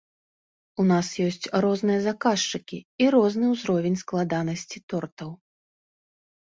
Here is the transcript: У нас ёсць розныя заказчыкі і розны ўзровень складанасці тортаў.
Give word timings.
У 0.83 0.85
нас 0.91 1.11
ёсць 1.27 1.49
розныя 1.65 1.99
заказчыкі 2.07 2.77
і 3.05 3.11
розны 3.17 3.45
ўзровень 3.53 4.01
складанасці 4.05 4.77
тортаў. 4.93 5.29